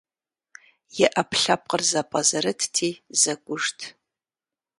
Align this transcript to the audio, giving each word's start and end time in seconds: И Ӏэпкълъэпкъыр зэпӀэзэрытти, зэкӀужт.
И 1.05 1.07
Ӏэпкълъэпкъыр 1.13 1.81
зэпӀэзэрытти, 1.89 2.89
зэкӀужт. 3.21 3.79